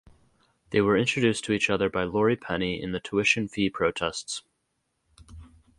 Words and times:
They 0.71 0.81
were 0.81 0.97
introduced 0.97 1.43
to 1.45 1.53
each 1.53 1.69
other 1.69 1.87
by 1.87 2.05
Laurie 2.05 2.35
Penny 2.35 2.81
in 2.81 2.91
the 2.91 2.99
tuition 2.99 3.47
fee 3.47 3.69
protests. 3.69 4.41